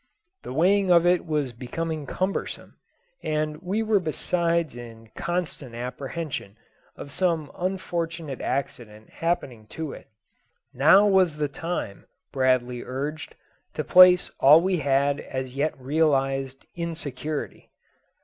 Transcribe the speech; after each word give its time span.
The 0.41 0.51
weight 0.51 0.89
of 0.89 1.05
it 1.05 1.27
was 1.27 1.53
becoming 1.53 2.07
cumbersome, 2.07 2.75
and 3.21 3.61
we 3.61 3.83
were 3.83 3.99
besides 3.99 4.75
in 4.75 5.11
constant 5.15 5.75
apprehension 5.75 6.57
of 6.95 7.11
some 7.11 7.51
unfortunate 7.53 8.41
accident 8.41 9.11
happening 9.11 9.67
to 9.67 9.91
it. 9.91 10.07
Now 10.73 11.05
was 11.05 11.37
the 11.37 11.47
time, 11.47 12.07
Bradley 12.31 12.81
urged, 12.83 13.35
to 13.75 13.83
place 13.83 14.31
all 14.39 14.59
we 14.59 14.77
had 14.77 15.19
as 15.19 15.53
yet 15.53 15.79
realised 15.79 16.65
in 16.73 16.95
security. 16.95 17.69